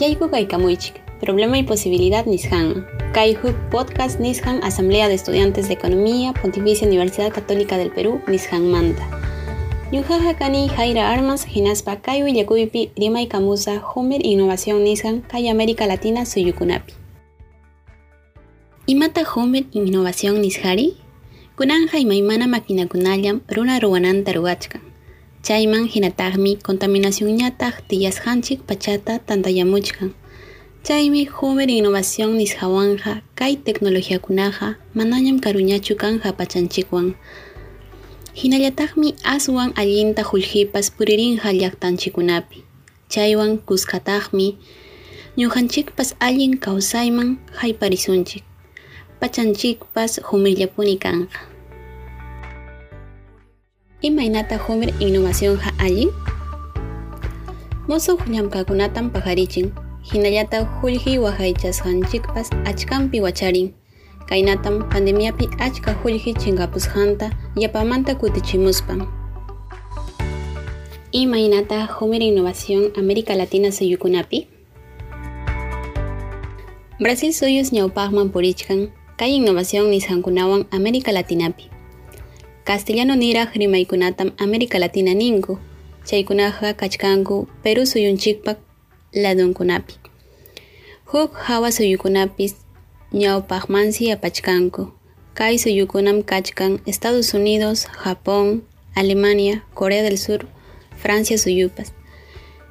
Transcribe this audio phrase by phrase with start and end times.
[0.00, 2.86] Yaiku Kamuichik, Problema y Posibilidad Nishan.
[3.12, 9.06] Kaihuk Podcast Nishan, Asamblea de Estudiantes de Economía, Pontificia Universidad Católica del Perú, Nishan Manta.
[9.92, 15.86] Yuhaja Kani Jaira Armas, Ginaspa Kayu Yakuipi, Rima y Kamusa, Homer Innovación Nishan, Kay América
[15.86, 16.94] Latina, Suyukunapi.
[18.86, 20.96] Imata Homer Innovación Nishari?
[21.56, 24.89] Kunanja y Maimana Makinakunayam, Runa Ruananta Rugachkan.
[25.42, 25.88] Chayman
[26.62, 30.12] contaminación ñataq tiyasqanchik pachata tantayamuchkan.
[30.84, 37.16] Chaymi Homer innovación nisqawanja kay tecnologiakunaqa manañam karuñachu kanja pachanchikwan.
[38.40, 42.58] Hinallataqmi aswan allinta qullqipas puririnqa llaqtanchikunapi.
[43.12, 44.56] Chaywan kuskataqmi
[45.38, 48.44] ñuqanchikpas allin kawsayman hayparisunchik.
[49.20, 51.49] Pachanchikpas humillapuni kanja.
[54.02, 56.08] Imaynata Homer innovación ha alli?
[57.86, 63.74] Musuq llamk'akunatan pajarichin, hinallata qullqi waqaychasqanchikpas achkampi wacharin.
[64.26, 69.04] Kaynatam pandemiapi achka qullqi chinkapusqanta yapamanta kutichimuspan.
[71.12, 74.48] Imaynata Homer innovación América Latina suyukunapi?
[77.00, 81.79] Brasil suyus ñawpaqman purichkan, kay innovación nisqankunawan América Latinapi.
[82.64, 85.58] Castellano niraq rimaykunatam América Latina ninku,
[86.04, 88.58] chaykunaqa kachkanku Perú suyunchikpak
[89.12, 89.94] ladunkunapi.
[91.12, 92.54] Huk hawa suyukunapis
[93.12, 94.92] ñawpaqmansi apachkanku.
[95.34, 98.62] Kay suyukunam kachkan Estados Unidos, Japón,
[98.94, 100.46] Alemania, Corea del Sur,
[100.96, 101.92] Francia suyupas.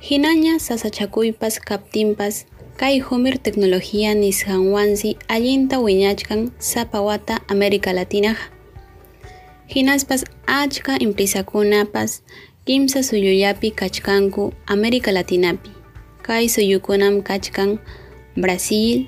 [0.00, 8.57] Hinaña sasachakuypas kaptimpas kay humir tecnología nisqanwansi allinta wiñachkan sapawata América Latinaqa.
[9.68, 12.22] Hinaspas achka empresakunapas
[12.64, 15.68] kimsa suyuyapi kachkanku América Latinapi.
[16.22, 17.78] Kay suyukunam kachkan
[18.34, 19.06] Brasil,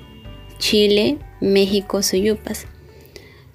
[0.59, 2.69] Chile, México suyupas.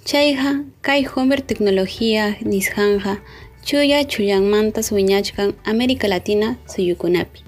[0.05, 3.23] Chayqa kay Homer tecnología nishanja
[3.63, 7.41] chuya chuyanmantas wiñachkan América Latina suyukunapi.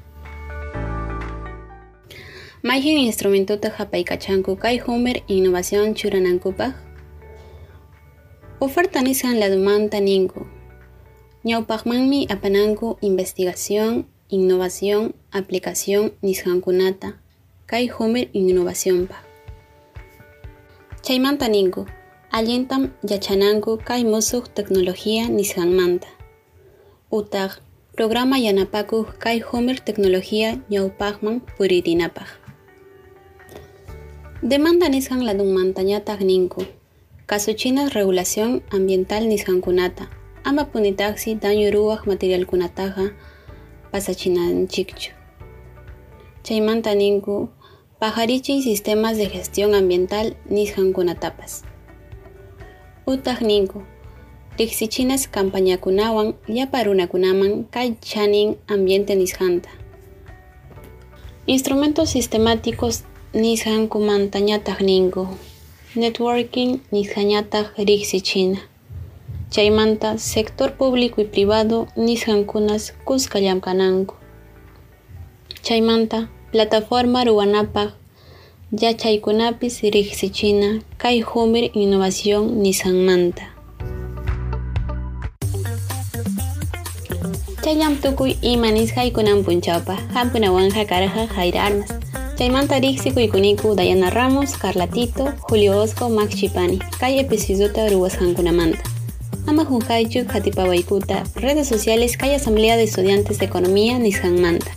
[2.62, 6.87] Mayhin instrumentuta hapaykachanku kay Homer innovación churanankupaq
[8.60, 10.40] Oferta nisqan ladumanta ninku.
[11.44, 17.22] Ñawpaqmanmi apananku investigación, innovación, aplicación nisqankunata.
[17.66, 19.22] Kay Homer innovaciónpa.
[21.02, 21.86] Chaymanta ninku.
[22.32, 26.08] Allintam yachananku kay musuq tecnología nisqanmanta.
[27.10, 27.62] Utaq
[27.94, 32.26] programa yanapakuq kay Homer tecnología ñawpaqman puririnapaq.
[34.42, 36.66] Demanda nisqan ladunmantañataq ninku.
[37.28, 40.08] Casuchina regulación ambiental nisqankunata
[40.44, 43.12] ama punitaqsi daño ruwaq materialkunataqa
[43.92, 45.10] pasachinanchikchu.
[46.42, 47.50] Chaymanta ninku
[48.00, 51.64] pajarichin sistemas de gestión ambiental nisqankunatapas.
[53.04, 53.82] Utaq ninku
[54.56, 59.68] riqsichinas campañakunawan llapa runakunaman kay chanin ambiente nisqanta.
[61.46, 65.28] Instrumentos sistemáticos nisqankumantañataq ninku
[65.94, 68.60] networking nisqañataq riqsichina.
[69.50, 74.14] Chaymanta sector público y privado nisqankunas kuska llamkananku.
[75.62, 77.90] Chaymanta plataforma ruwanapaq
[78.72, 83.54] yachaykunapis riqsichina kay Homer innovación nisqanmanta.
[87.62, 91.28] Chayllam tukuy ima nisqaykunan punchawpaq hampunawanja karqa
[91.60, 91.97] Armas.
[92.38, 96.78] Chaymanta riqsikuykuniku Dayana Ramos, Carla Tito, Julio Osco, Max Chipani.
[97.00, 98.78] Kay episodiota ruwasqankunamanta.
[99.48, 104.70] Ama hunkaychu qhatipawayk'uta redes sociales kay Asamblea de Estudiantes de Economía nisqanmanta.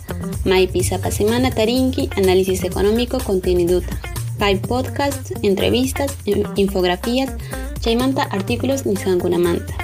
[0.44, 3.94] Maypi sapa semana tarinki análisis económico conteniduta.
[4.40, 6.18] Kay podcast, entrevistas,
[6.56, 7.30] infografías,
[7.78, 9.74] chaymanta artículos nisqankunamanta.